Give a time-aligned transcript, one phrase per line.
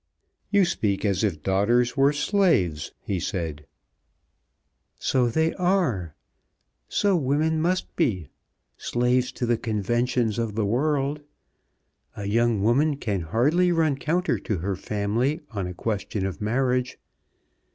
[0.49, 3.67] "You speak as if daughters were slaves," he said.
[4.97, 6.15] "So they are.
[6.89, 8.29] So women must be;
[8.77, 11.21] slaves to the conventions of the world.
[12.17, 16.97] A young woman can hardly run counter to her family on a question of marriage.